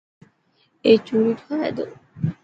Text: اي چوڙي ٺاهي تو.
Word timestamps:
اي 0.85 0.91
چوڙي 1.05 1.33
ٺاهي 1.39 1.69
تو. 1.77 1.83